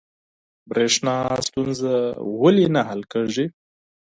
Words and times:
بریښنا 0.69 1.15
ستونزه 1.47 1.93
ولې 2.41 2.67
نه 2.75 2.81
حل 2.89 3.01
کیږي؟ 3.11 3.45